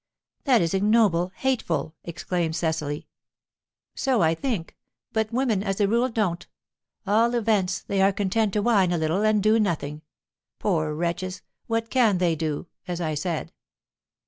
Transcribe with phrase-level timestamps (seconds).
[0.45, 3.07] "That is ignoble, hateful!" exclaimed Cecily.
[3.93, 4.75] "So I think,
[5.13, 6.47] but women as a rule don't.
[7.05, 10.01] At all events, they are content to whine a little, and do nothing.
[10.57, 13.53] Poor wretches, what can they do, as I said?"